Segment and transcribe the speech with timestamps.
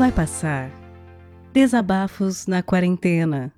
[0.00, 0.70] Vai passar.
[1.52, 3.52] Desabafos na quarentena.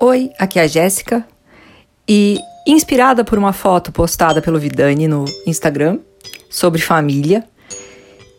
[0.00, 1.28] Oi, aqui é a Jéssica
[2.08, 5.98] e inspirada por uma foto postada pelo Vidani no Instagram
[6.48, 7.44] sobre família.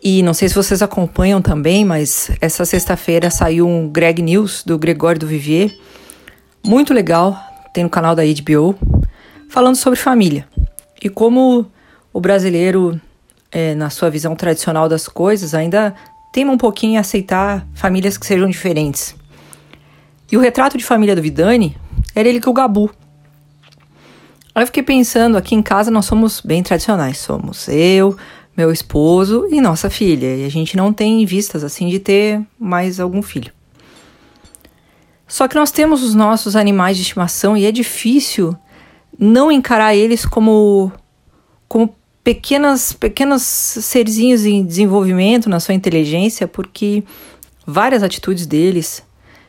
[0.02, 4.76] E não sei se vocês acompanham também, mas essa sexta-feira saiu um Greg News do
[4.76, 5.70] Gregório do Vivier,
[6.66, 7.40] muito legal,
[7.76, 8.76] tem no canal da HBO,
[9.52, 10.48] falando sobre família
[11.00, 11.72] e como
[12.12, 13.00] o brasileiro,
[13.52, 15.96] é, na sua visão tradicional das coisas, ainda
[16.32, 19.16] tema um pouquinho em aceitar famílias que sejam diferentes.
[20.32, 21.76] E o retrato de família do Vidani
[22.16, 22.92] era ele com o Gabu.
[24.54, 28.18] Aí eu fiquei pensando, aqui em casa nós somos bem tradicionais, somos eu,
[28.56, 33.00] meu esposo e nossa filha, e a gente não tem vistas assim de ter mais
[33.00, 33.54] algum filho.
[35.28, 38.58] Só que nós temos os nossos animais de estimação e é difícil
[39.18, 40.92] não encarar eles como
[41.68, 41.96] como
[42.30, 47.04] pequenas pequenos serzinhos em desenvolvimento na sua inteligência, porque
[47.66, 49.04] várias atitudes deles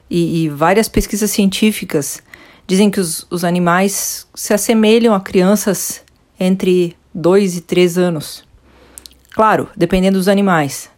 [0.09, 2.23] e, e várias pesquisas científicas
[2.67, 6.03] dizem que os, os animais se assemelham a crianças
[6.39, 8.45] entre 2 e 3 anos.
[9.33, 10.89] Claro, dependendo dos animais.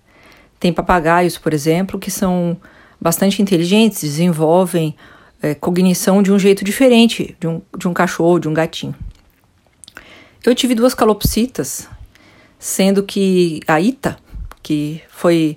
[0.60, 2.56] Tem papagaios, por exemplo, que são
[3.00, 4.94] bastante inteligentes, desenvolvem
[5.42, 8.94] é, cognição de um jeito diferente de um, de um cachorro, de um gatinho.
[10.44, 11.88] Eu tive duas calopsitas,
[12.58, 14.16] sendo que a Ita,
[14.60, 15.56] que foi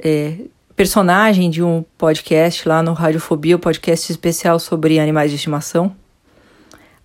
[0.00, 0.38] é,
[0.74, 5.94] personagem de um podcast lá no Radiofobia, um podcast especial sobre animais de estimação.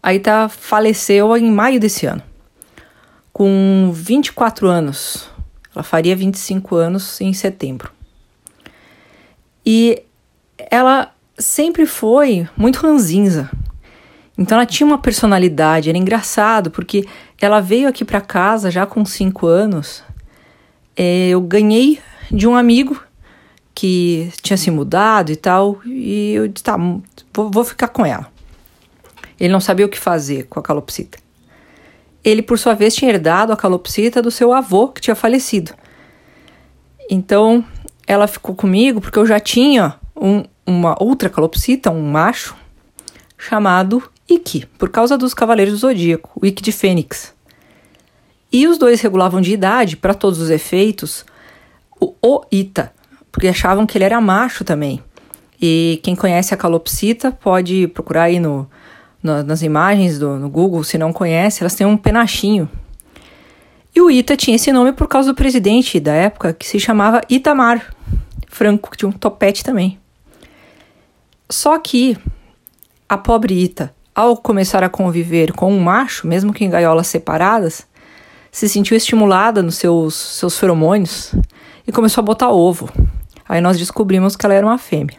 [0.02, 2.24] A Ita faleceu em maio desse ano,
[3.32, 5.30] com 24 anos.
[5.76, 7.92] Ela faria 25 anos em setembro.
[9.64, 10.02] E
[10.58, 13.48] ela sempre foi muito ranzinza.
[14.42, 17.08] Então ela tinha uma personalidade, era engraçado, porque
[17.40, 20.04] ela veio aqui para casa já com 5 anos.
[20.96, 22.02] É, eu ganhei
[22.32, 23.00] de um amigo
[23.76, 26.76] que tinha se mudado e tal, e eu disse, tá,
[27.32, 28.28] vou, vou ficar com ela.
[29.40, 31.20] Ele não sabia o que fazer com a calopsita.
[32.24, 35.72] Ele, por sua vez, tinha herdado a calopsita do seu avô, que tinha falecido.
[37.08, 37.64] Então,
[38.08, 42.56] ela ficou comigo porque eu já tinha um, uma outra calopsita, um macho,
[43.38, 44.02] chamado
[44.78, 47.34] Por causa dos Cavaleiros do Zodíaco, o Ikki de Fênix.
[48.52, 51.26] E os dois regulavam de idade, para todos os efeitos,
[52.00, 52.94] o Oita,
[53.32, 55.02] porque achavam que ele era macho também.
[55.62, 58.70] E quem conhece a calopsita pode procurar aí no,
[59.22, 62.70] no nas imagens do, no Google, se não conhece, elas têm um penachinho.
[63.94, 67.22] E o Ita tinha esse nome por causa do presidente da época, que se chamava
[67.30, 67.94] Itamar
[68.48, 70.00] Franco, que tinha um topete também.
[71.50, 72.18] Só que
[73.08, 77.88] a pobre Ita, ao começar a conviver com um macho, mesmo que em gaiolas separadas,
[78.52, 81.34] se sentiu estimulada nos seus, seus feromônios
[81.88, 82.90] e começou a botar ovo.
[83.48, 85.18] Aí nós descobrimos que ela era uma fêmea.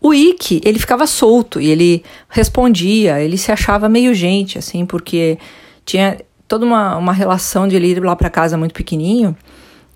[0.00, 5.38] O Ike, ele ficava solto e ele respondia, ele se achava meio gente, assim, porque
[5.84, 9.36] tinha toda uma, uma relação de ele ir lá para casa muito pequenininho.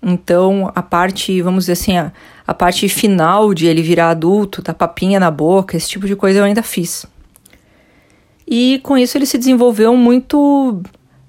[0.01, 2.11] Então, a parte, vamos dizer assim, a,
[2.45, 6.39] a parte final de ele virar adulto, da papinha na boca, esse tipo de coisa
[6.39, 7.05] eu ainda fiz.
[8.47, 10.81] E com isso ele se desenvolveu muito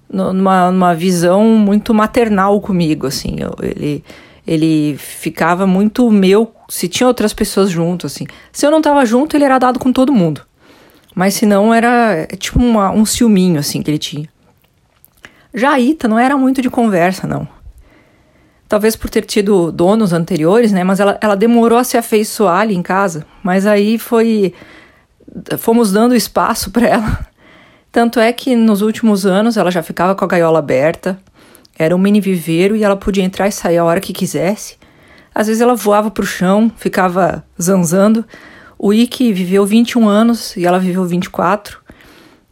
[0.09, 3.37] numa, numa visão muito maternal comigo, assim.
[3.39, 4.05] Eu, ele
[4.47, 8.27] ele ficava muito meu se tinha outras pessoas junto, assim.
[8.51, 10.41] Se eu não tava junto, ele era dado com todo mundo.
[11.15, 14.27] Mas se não, era é tipo uma, um ciúminho, assim, que ele tinha.
[15.53, 17.47] Já a Ita não era muito de conversa, não.
[18.67, 20.83] Talvez por ter tido donos anteriores, né?
[20.83, 23.27] Mas ela, ela demorou a se afeiçoar ali em casa.
[23.43, 24.55] Mas aí foi.
[25.59, 27.27] Fomos dando espaço para ela.
[27.91, 31.19] Tanto é que nos últimos anos ela já ficava com a gaiola aberta.
[31.79, 34.77] Era um mini viveiro e ela podia entrar e sair a hora que quisesse.
[35.35, 38.25] Às vezes ela voava para o chão, ficava zanzando.
[38.79, 41.79] O Ike viveu 21 anos e ela viveu 24.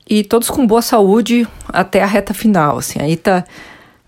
[0.09, 2.79] E todos com boa saúde até a reta final.
[2.79, 3.01] Assim.
[3.01, 3.45] A Ita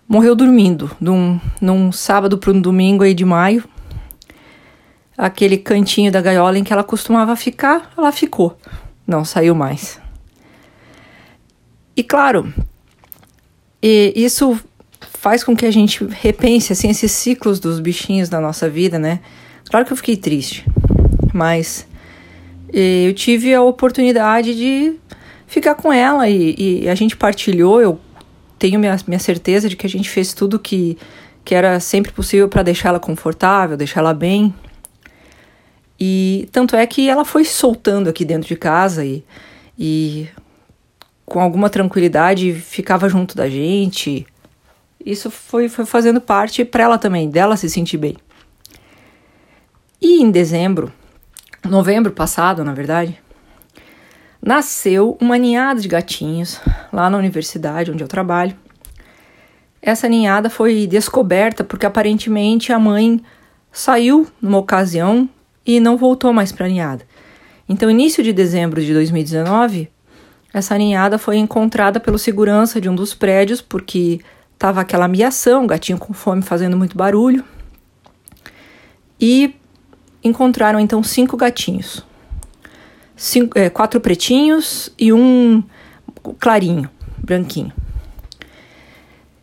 [0.08, 3.64] morreu dormindo num, num sábado para um domingo aí de maio.
[5.18, 8.56] Aquele cantinho da gaiola em que ela costumava ficar, ela ficou.
[9.04, 10.00] Não saiu mais.
[11.96, 12.54] E claro,
[13.82, 14.58] e isso
[15.00, 19.20] faz com que a gente repense assim, esses ciclos dos bichinhos da nossa vida, né?
[19.68, 20.64] Claro que eu fiquei triste,
[21.34, 21.86] mas
[22.72, 24.94] eu tive a oportunidade de
[25.46, 27.80] ficar com ela e, e a gente partilhou.
[27.80, 28.00] Eu
[28.58, 30.96] tenho minha, minha certeza de que a gente fez tudo que,
[31.44, 34.54] que era sempre possível para deixar ela confortável, deixar ela bem.
[35.98, 39.24] E tanto é que ela foi soltando aqui dentro de casa e,
[39.78, 40.28] e
[41.26, 44.26] com alguma tranquilidade, ficava junto da gente.
[45.04, 48.16] Isso foi, foi fazendo parte para ela também, dela se sentir bem.
[50.00, 50.92] E em dezembro,
[51.64, 53.20] novembro passado, na verdade,
[54.40, 56.60] nasceu uma ninhada de gatinhos
[56.92, 58.56] lá na universidade onde eu trabalho.
[59.82, 63.20] Essa ninhada foi descoberta porque aparentemente a mãe
[63.70, 65.28] saiu numa ocasião
[65.68, 67.06] e não voltou mais para a ninhada.
[67.68, 69.90] Então, início de dezembro de 2019,
[70.54, 74.18] essa ninhada foi encontrada pelo segurança de um dos prédios porque
[74.54, 77.44] estava aquela ameação, gatinho com fome fazendo muito barulho.
[79.20, 79.54] E
[80.24, 82.02] encontraram então cinco gatinhos,
[83.14, 85.62] cinco, é, quatro pretinhos e um
[86.40, 86.88] clarinho,
[87.18, 87.74] branquinho.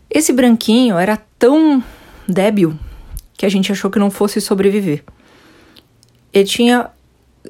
[0.10, 1.84] Esse branquinho era tão
[2.28, 2.76] débil
[3.38, 5.04] que a gente achou que não fosse sobreviver.
[6.36, 6.90] Ele tinha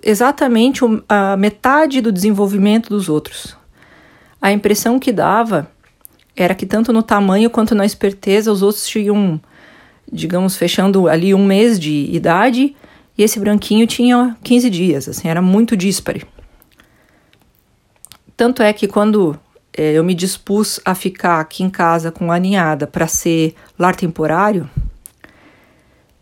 [0.03, 3.57] exatamente a metade do desenvolvimento dos outros.
[4.39, 5.67] A impressão que dava
[6.35, 9.41] era que tanto no tamanho quanto na esperteza os outros tinham,
[10.11, 12.75] digamos, fechando ali um mês de idade
[13.17, 16.23] e esse branquinho tinha 15 dias, assim, era muito díspare.
[18.37, 19.39] Tanto é que quando
[19.75, 23.95] é, eu me dispus a ficar aqui em casa com a ninhada para ser lar
[23.95, 24.69] temporário,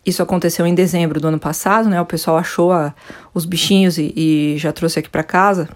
[0.04, 2.00] isso aconteceu em dezembro do ano passado, né?
[2.00, 2.94] O pessoal achou a,
[3.32, 5.68] os bichinhos e, e já trouxe aqui para casa.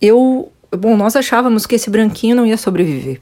[0.00, 3.20] Eu, bom, nós achávamos que esse branquinho não ia sobreviver.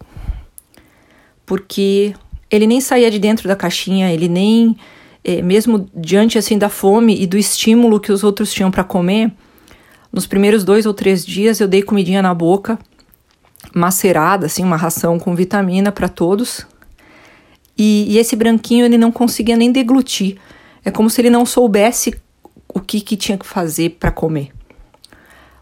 [1.44, 2.14] Porque
[2.50, 4.76] ele nem saía de dentro da caixinha, ele nem
[5.22, 9.30] é, mesmo diante assim da fome e do estímulo que os outros tinham para comer,
[10.12, 12.78] nos primeiros dois ou três dias eu dei comidinha na boca,
[13.74, 16.66] macerada, assim, uma ração com vitamina para todos.
[17.82, 20.36] E, e, esse branquinho ele não conseguia nem deglutir.
[20.84, 22.14] É como se ele não soubesse
[22.68, 24.52] o que, que tinha que fazer para comer.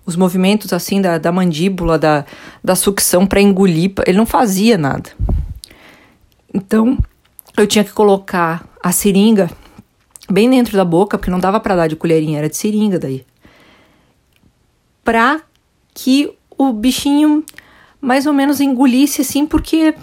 [0.05, 2.25] Os movimentos assim da, da mandíbula, da,
[2.63, 5.11] da sucção para engolir, ele não fazia nada.
[6.53, 6.99] Então
[7.57, 9.49] eu tinha que colocar a seringa
[10.29, 13.25] bem dentro da boca, porque não dava para dar de colherinha, era de seringa daí.
[15.05, 15.41] Pra
[15.95, 17.45] que o bichinho
[18.01, 19.95] mais ou menos engolisse assim, porque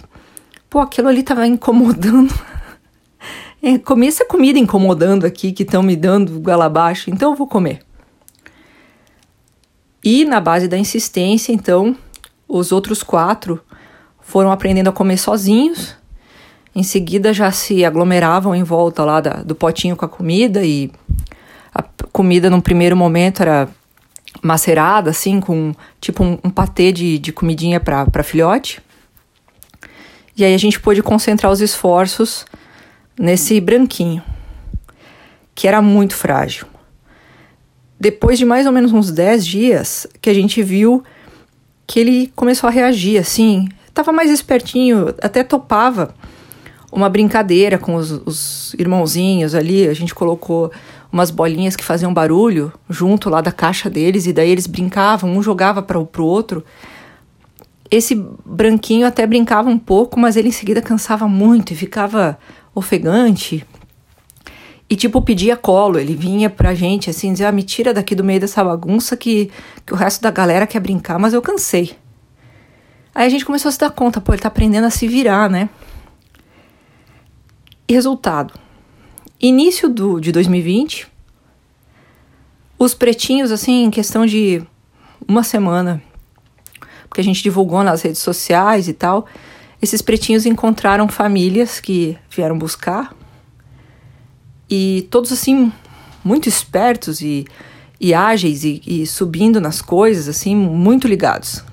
[0.75, 2.33] pô, aquilo ali tava incomodando.
[3.63, 7.47] é, comer essa comida incomodando aqui que estão me dando goela abaixo, então eu vou
[7.47, 7.79] comer.
[10.03, 11.95] E na base da insistência, então,
[12.45, 13.61] os outros quatro
[14.19, 15.95] foram aprendendo a comer sozinhos
[16.75, 20.91] em seguida já se aglomeravam em volta lá da, do potinho com a comida e
[21.73, 21.81] a
[22.11, 23.69] comida num primeiro momento era
[24.41, 28.83] macerada, assim, com tipo um, um patê de, de comidinha para filhote.
[30.37, 32.45] E aí a gente pôde concentrar os esforços
[33.17, 34.21] nesse branquinho,
[35.53, 36.67] que era muito frágil.
[37.99, 41.03] Depois de mais ou menos uns 10 dias, que a gente viu
[41.87, 46.13] que ele começou a reagir, assim, estava mais espertinho, até topava
[46.91, 49.87] uma brincadeira com os, os, irmãozinhos ali.
[49.87, 50.71] A gente colocou
[51.11, 55.41] umas bolinhas que faziam barulho junto lá da caixa deles, e daí eles brincavam, um
[55.41, 56.63] jogava para o outro.
[57.89, 58.15] Esse
[58.45, 62.37] branquinho até brincava um pouco, mas ele em seguida cansava muito e ficava
[62.73, 63.65] ofegante.
[64.89, 68.23] E tipo, pedia colo, ele vinha pra gente assim, dizia, ah, me tira daqui do
[68.23, 69.49] meio dessa bagunça que,
[69.85, 71.95] que o resto da galera quer brincar, mas eu cansei.
[73.13, 75.49] Aí a gente começou a se dar conta, pô, ele tá aprendendo a se virar,
[75.49, 75.69] né?
[77.89, 78.53] Resultado:
[79.39, 81.07] início do, de 2020,
[82.77, 84.61] os pretinhos, assim, em questão de
[85.27, 86.03] uma semana,
[87.15, 89.25] porque a gente divulgou nas redes sociais e tal,
[89.81, 93.15] esses pretinhos encontraram famílias que vieram buscar
[94.69, 95.71] e todos, assim,
[96.25, 97.45] muito espertos e,
[98.01, 101.63] e ágeis e, e subindo nas coisas, assim, muito ligados.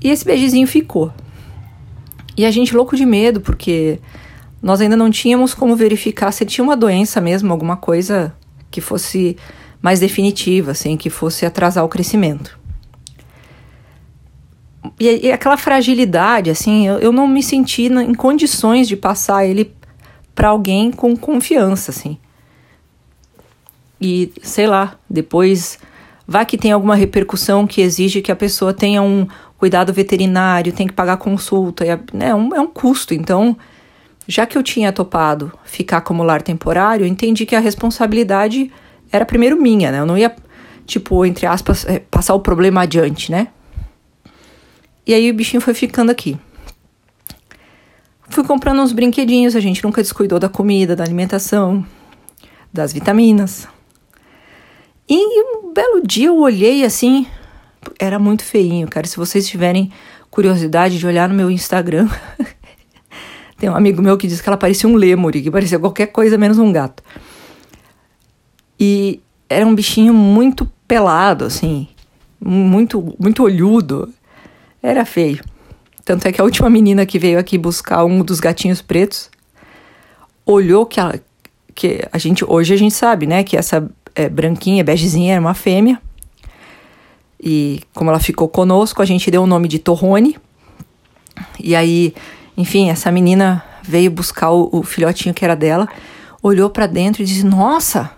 [0.00, 1.12] E esse beijezinho ficou.
[2.36, 3.98] E a gente louco de medo, porque
[4.62, 8.32] nós ainda não tínhamos como verificar se tinha uma doença mesmo, alguma coisa
[8.70, 9.36] que fosse
[9.82, 12.62] mais definitiva, assim, que fosse atrasar o crescimento.
[14.98, 19.46] E, e aquela fragilidade, assim, eu, eu não me senti na, em condições de passar
[19.46, 19.74] ele
[20.34, 22.18] para alguém com confiança, assim.
[24.00, 25.78] E sei lá, depois
[26.26, 29.26] vai que tem alguma repercussão que exige que a pessoa tenha um
[29.56, 33.14] cuidado veterinário, tem que pagar consulta, é, é, um, é um custo.
[33.14, 33.56] Então,
[34.26, 38.70] já que eu tinha topado ficar como lar temporário, entendi que a responsabilidade
[39.10, 40.00] era primeiro minha, né?
[40.00, 40.34] Eu não ia,
[40.86, 43.48] tipo, entre aspas, é, passar o problema adiante, né?
[45.06, 46.38] E aí o bichinho foi ficando aqui.
[48.28, 51.86] Fui comprando uns brinquedinhos, a gente nunca descuidou da comida, da alimentação,
[52.72, 53.68] das vitaminas.
[55.08, 57.26] E um belo dia eu olhei assim
[57.98, 59.06] era muito feinho, cara.
[59.06, 59.90] Se vocês tiverem
[60.30, 62.08] curiosidade de olhar no meu Instagram,
[63.58, 66.38] tem um amigo meu que diz que ela parecia um lemuri, que parecia qualquer coisa
[66.38, 67.02] menos um gato.
[68.78, 71.88] E era um bichinho muito pelado, assim,
[72.40, 74.12] muito, muito olhudo.
[74.84, 75.42] Era feio.
[76.04, 79.30] Tanto é que a última menina que veio aqui buscar um dos gatinhos pretos
[80.44, 81.18] olhou que ela,
[81.74, 85.54] que a gente hoje a gente sabe, né, que essa é, branquinha, begezinha era uma
[85.54, 85.98] fêmea.
[87.40, 90.36] E como ela ficou conosco, a gente deu o nome de Torrone.
[91.58, 92.12] E aí,
[92.54, 95.88] enfim, essa menina veio buscar o, o filhotinho que era dela,
[96.42, 98.10] olhou para dentro e disse: "Nossa,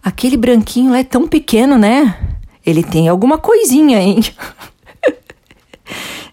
[0.00, 2.38] aquele branquinho é tão pequeno, né?
[2.64, 4.20] Ele tem alguma coisinha, hein?"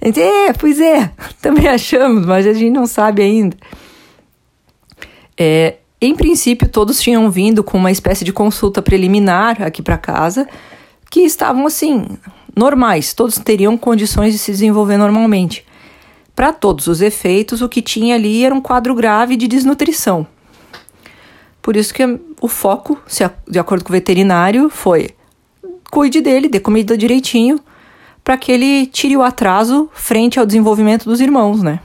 [0.02, 3.56] é, pois é, também achamos, mas a gente não sabe ainda.
[5.38, 10.48] É, em princípio, todos tinham vindo com uma espécie de consulta preliminar aqui para casa,
[11.10, 12.06] que estavam assim,
[12.56, 15.66] normais, todos teriam condições de se desenvolver normalmente.
[16.36, 20.28] Para todos os efeitos, o que tinha ali era um quadro grave de desnutrição.
[21.62, 22.04] Por isso que
[22.42, 23.00] o foco,
[23.48, 25.12] de acordo com o veterinário, foi
[25.90, 27.60] cuide dele, dê comida direitinho,
[28.24, 31.80] para que ele tire o atraso frente ao desenvolvimento dos irmãos, né?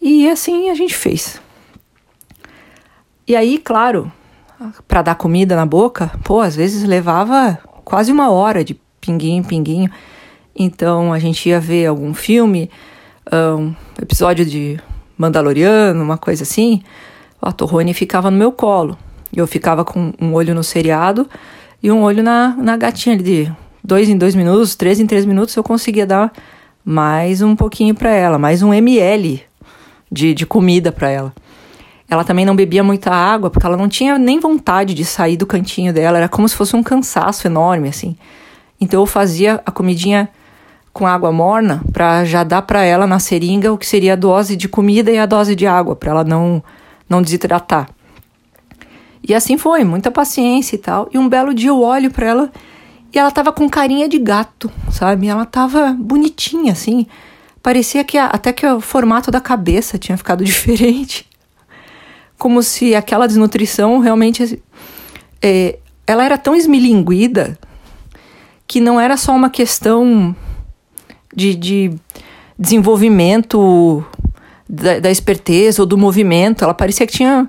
[0.00, 1.40] E assim a gente fez.
[3.26, 4.10] E aí, claro,
[4.86, 9.90] para dar comida na boca, pô, às vezes levava quase uma hora de pinguinho pinguinho.
[10.54, 12.70] Então a gente ia ver algum filme,
[13.32, 14.78] um episódio de
[15.16, 16.82] Mandaloriano, uma coisa assim.
[17.40, 18.96] A Torrone ficava no meu colo.
[19.34, 21.28] Eu ficava com um olho no seriado
[21.82, 25.24] e um olho na, na gatinha ali de dois em dois minutos, três em três
[25.24, 26.32] minutos, eu conseguia dar
[26.84, 29.42] mais um pouquinho para ela, mais um ml
[30.10, 31.32] de, de comida para ela.
[32.08, 35.46] Ela também não bebia muita água, porque ela não tinha nem vontade de sair do
[35.46, 38.16] cantinho dela, era como se fosse um cansaço enorme, assim.
[38.80, 40.28] Então eu fazia a comidinha
[40.92, 44.56] com água morna para já dar para ela na seringa o que seria a dose
[44.56, 46.62] de comida e a dose de água, para ela não,
[47.08, 47.88] não desidratar.
[49.22, 51.08] E assim foi, muita paciência e tal.
[51.12, 52.50] E um belo dia eu olho para ela
[53.12, 55.26] e ela tava com carinha de gato, sabe?
[55.26, 57.06] Ela tava bonitinha, assim.
[57.62, 61.26] Parecia que a, até que o formato da cabeça tinha ficado diferente.
[62.38, 64.62] Como se aquela desnutrição realmente.
[65.42, 67.58] É, ela era tão esmilinguida
[68.66, 70.34] que não era só uma questão
[71.34, 71.94] de, de
[72.58, 74.04] desenvolvimento
[74.68, 76.62] da, da esperteza ou do movimento.
[76.62, 77.48] Ela parecia que tinha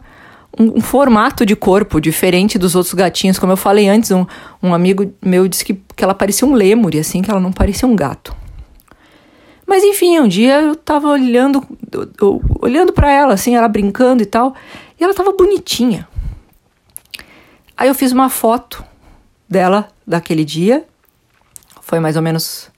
[0.59, 3.39] um, um, formato de corpo diferente dos outros gatinhos.
[3.39, 4.25] Como eu falei antes, um,
[4.61, 7.87] um amigo meu disse que, que ela parecia um lemur, assim, que ela não parecia
[7.87, 8.35] um gato.
[9.65, 11.65] Mas enfim, um dia eu tava olhando,
[12.59, 14.53] olhando para ela, assim, ela brincando e tal,
[14.99, 16.07] e ela tava bonitinha.
[17.77, 18.83] Aí eu fiz uma foto
[19.47, 20.85] dela daquele dia,
[21.81, 22.69] foi mais ou menos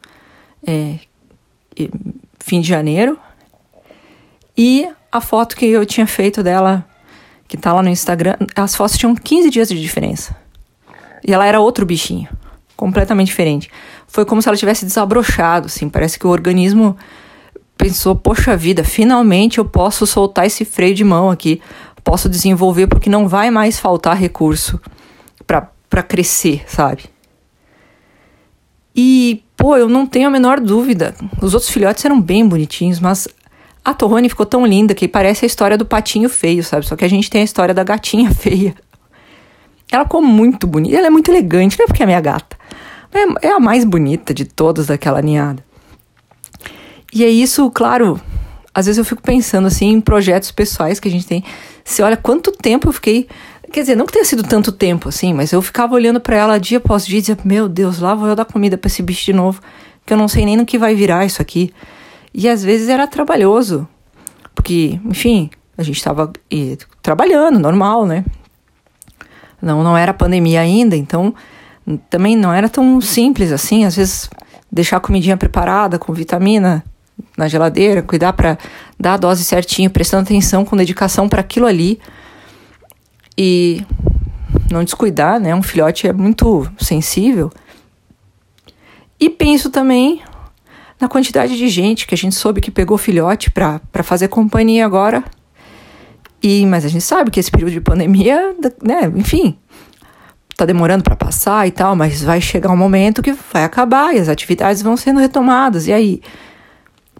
[0.65, 0.99] é,
[2.39, 3.17] fim de janeiro,
[4.55, 6.85] e a foto que eu tinha feito dela
[7.53, 10.35] que tá lá no Instagram, as fotos tinham 15 dias de diferença.
[11.23, 12.27] E ela era outro bichinho,
[12.75, 13.69] completamente diferente.
[14.07, 16.97] Foi como se ela tivesse desabrochado, assim, parece que o organismo
[17.77, 21.61] pensou, poxa vida, finalmente eu posso soltar esse freio de mão aqui,
[22.03, 24.81] posso desenvolver porque não vai mais faltar recurso
[25.45, 27.03] para crescer, sabe?
[28.95, 31.13] E, pô, eu não tenho a menor dúvida.
[31.39, 33.27] Os outros filhotes eram bem bonitinhos, mas
[33.83, 36.85] a Torrone ficou tão linda que parece a história do patinho feio, sabe?
[36.85, 38.75] Só que a gente tem a história da gatinha feia.
[39.91, 42.57] Ela ficou muito bonita, ela é muito elegante, não é porque é minha gata.
[43.13, 45.63] É, é a mais bonita de todas daquela ninhada.
[47.13, 48.19] E é isso, claro,
[48.73, 51.43] às vezes eu fico pensando assim em projetos pessoais que a gente tem.
[51.83, 53.27] Você olha quanto tempo eu fiquei.
[53.71, 56.59] Quer dizer, não que tenha sido tanto tempo assim, mas eu ficava olhando para ela
[56.59, 59.25] dia após dia e dizia: Meu Deus, lá vou eu dar comida para esse bicho
[59.25, 59.61] de novo,
[60.05, 61.71] que eu não sei nem no que vai virar isso aqui.
[62.33, 63.87] E às vezes era trabalhoso,
[64.55, 66.31] porque, enfim, a gente estava
[67.01, 68.25] trabalhando, normal, né?
[69.61, 71.33] Não, não era pandemia ainda, então
[72.09, 73.85] também não era tão simples assim.
[73.85, 74.29] Às vezes
[74.71, 76.83] deixar a comidinha preparada com vitamina
[77.37, 78.57] na geladeira, cuidar para
[78.99, 81.99] dar a dose certinho, prestando atenção com dedicação para aquilo ali
[83.37, 83.83] e
[84.71, 85.53] não descuidar, né?
[85.53, 87.51] Um filhote é muito sensível.
[89.19, 90.21] E penso também
[91.03, 95.21] na quantidade de gente que a gente soube que pegou filhote para fazer companhia agora.
[96.41, 99.57] E, mas a gente sabe que esse período de pandemia, né, enfim,
[100.55, 104.19] tá demorando para passar e tal, mas vai chegar um momento que vai acabar e
[104.19, 105.87] as atividades vão sendo retomadas.
[105.87, 106.21] E aí,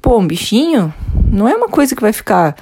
[0.01, 0.93] pô, um bichinho
[1.29, 2.55] não é uma coisa que vai ficar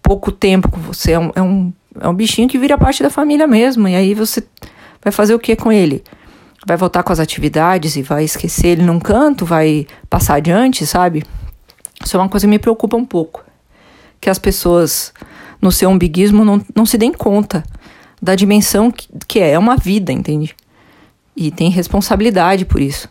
[0.00, 3.10] pouco tempo com você, é um, é um, é um bichinho que vira parte da
[3.10, 3.88] família mesmo.
[3.88, 4.44] E aí você
[5.02, 6.04] vai fazer o que com ele?
[6.66, 11.22] Vai voltar com as atividades e vai esquecer ele num canto, vai passar adiante, sabe?
[12.04, 13.44] Isso é uma coisa que me preocupa um pouco.
[14.20, 15.14] Que as pessoas,
[15.62, 17.62] no seu umbiguismo, não, não se deem conta
[18.20, 19.52] da dimensão que, que é.
[19.52, 20.56] É uma vida, entende?
[21.36, 23.08] E tem responsabilidade por isso.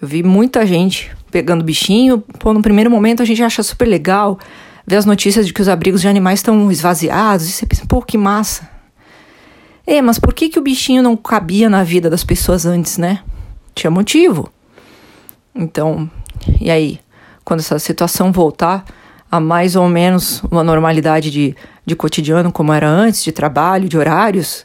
[0.00, 2.20] Eu vi muita gente pegando bichinho.
[2.38, 4.38] Pô, no primeiro momento a gente acha super legal
[4.86, 7.48] ver as notícias de que os abrigos de animais estão esvaziados.
[7.48, 8.73] E você pensa, pô, que massa.
[9.86, 13.22] É, mas por que, que o bichinho não cabia na vida das pessoas antes, né?
[13.74, 14.50] Tinha motivo.
[15.54, 16.10] Então,
[16.60, 17.00] e aí?
[17.44, 18.84] Quando essa situação voltar
[19.30, 23.98] a mais ou menos uma normalidade de, de cotidiano como era antes, de trabalho, de
[23.98, 24.64] horários,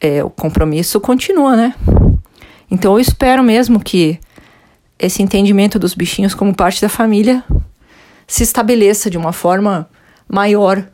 [0.00, 1.74] é, o compromisso continua, né?
[2.70, 4.18] Então eu espero mesmo que
[4.98, 7.44] esse entendimento dos bichinhos como parte da família
[8.26, 9.88] se estabeleça de uma forma
[10.28, 10.84] maior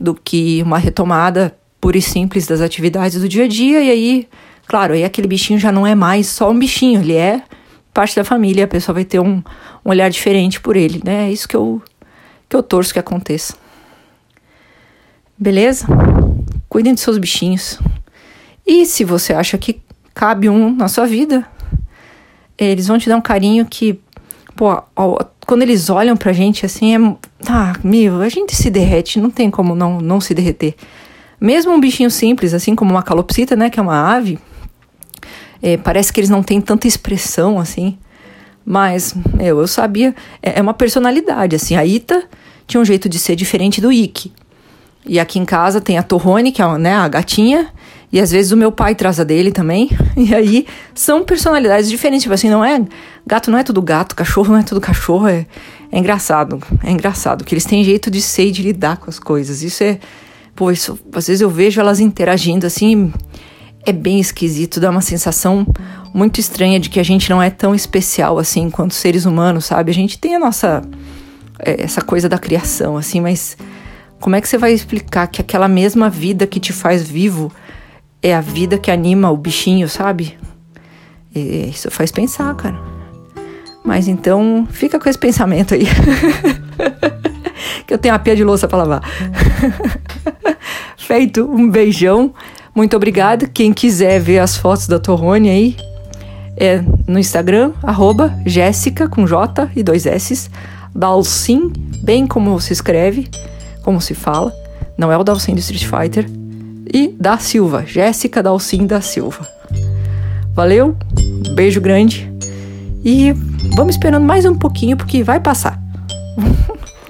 [0.00, 3.82] do que uma retomada pura e simples das atividades do dia a dia.
[3.82, 4.28] E aí,
[4.66, 7.42] claro, aí aquele bichinho já não é mais só um bichinho, ele é
[7.92, 9.42] parte da família, a pessoa vai ter um,
[9.84, 11.28] um olhar diferente por ele, né?
[11.28, 11.82] É isso que eu,
[12.48, 13.54] que eu torço que aconteça.
[15.36, 15.86] Beleza?
[16.68, 17.78] Cuidem dos seus bichinhos.
[18.66, 19.80] E se você acha que
[20.14, 21.46] cabe um na sua vida,
[22.56, 24.00] eles vão te dar um carinho que,
[24.54, 26.98] pô, ó, quando eles olham pra gente assim, é.
[27.48, 30.74] Ah, meu, a gente se derrete, não tem como não, não se derreter.
[31.40, 34.38] Mesmo um bichinho simples, assim como uma calopsita, né, que é uma ave,
[35.62, 37.98] é, parece que eles não têm tanta expressão assim.
[38.70, 40.14] Mas, meu, eu sabia.
[40.42, 41.74] É, é uma personalidade, assim.
[41.74, 42.24] A Ita
[42.66, 44.30] tinha um jeito de ser diferente do Ike.
[45.06, 47.72] E aqui em casa tem a Torrone, que é né, a gatinha,
[48.12, 49.88] e às vezes o meu pai traz a dele também.
[50.18, 52.24] E aí são personalidades diferentes.
[52.24, 52.84] Tipo assim, não é.
[53.26, 55.28] Gato não é tudo gato, cachorro não é tudo cachorro.
[55.28, 55.46] É,
[55.90, 56.60] é engraçado.
[56.84, 59.62] É engraçado que eles têm jeito de ser e de lidar com as coisas.
[59.62, 59.98] Isso é.
[60.58, 63.12] Pô, isso, às vezes eu vejo elas interagindo assim.
[63.86, 65.64] É bem esquisito, dá uma sensação
[66.12, 69.92] muito estranha de que a gente não é tão especial assim quanto seres humanos, sabe?
[69.92, 70.82] A gente tem a nossa.
[71.60, 73.56] É, essa coisa da criação, assim, mas
[74.18, 77.52] como é que você vai explicar que aquela mesma vida que te faz vivo
[78.20, 80.36] é a vida que anima o bichinho, sabe?
[81.32, 82.80] E isso faz pensar, cara.
[83.84, 85.86] Mas então, fica com esse pensamento aí.
[87.86, 89.02] que eu tenho a pia de louça para lavar.
[90.96, 92.32] Feito, um beijão.
[92.74, 93.46] Muito obrigada.
[93.46, 95.76] Quem quiser ver as fotos da Torrone aí,
[96.56, 100.50] é no Instagram, arroba Jéssica, com J e dois S,
[100.94, 103.28] Dalcin, bem como se escreve,
[103.82, 104.52] como se fala.
[104.96, 106.26] Não é o Dalcin do Street Fighter,
[106.92, 109.46] e da Silva, Jéssica Dalcin da Silva.
[110.54, 110.96] Valeu,
[111.54, 112.28] beijo grande
[113.04, 113.32] e
[113.76, 115.80] vamos esperando mais um pouquinho porque vai passar.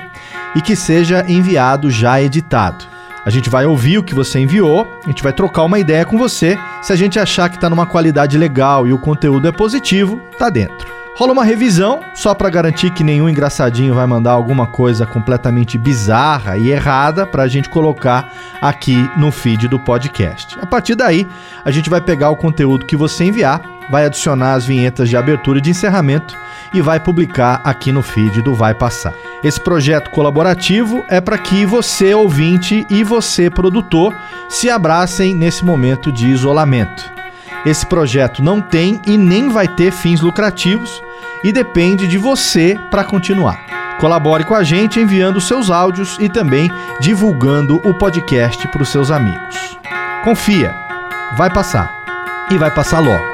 [0.55, 2.85] e que seja enviado já editado.
[3.25, 6.17] A gente vai ouvir o que você enviou, a gente vai trocar uma ideia com
[6.17, 6.57] você.
[6.81, 10.49] Se a gente achar que está numa qualidade legal e o conteúdo é positivo, tá
[10.49, 10.87] dentro.
[11.19, 16.59] Rola uma revisão, só para garantir que nenhum engraçadinho vai mandar alguma coisa completamente bizarra
[16.59, 20.59] e errada para a gente colocar aqui no feed do podcast.
[20.61, 21.27] A partir daí,
[21.65, 25.59] a gente vai pegar o conteúdo que você enviar, vai adicionar as vinhetas de abertura
[25.59, 26.37] e de encerramento
[26.75, 29.15] e vai publicar aqui no feed do Vai Passar.
[29.43, 34.15] Esse projeto colaborativo é para que você, ouvinte, e você, produtor,
[34.51, 37.11] se abracem nesse momento de isolamento.
[37.65, 41.06] Esse projeto não tem e nem vai ter fins lucrativos
[41.45, 43.59] e depende de você para continuar.
[43.99, 46.71] Colabore com a gente enviando seus áudios e também
[47.01, 49.79] divulgando o podcast para os seus amigos.
[50.23, 50.75] Confia,
[51.37, 51.91] vai passar
[52.51, 53.25] e vai passar logo.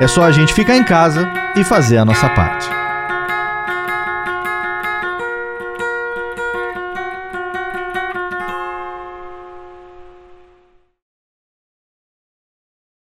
[0.00, 2.85] É só a gente ficar em casa e fazer a nossa parte.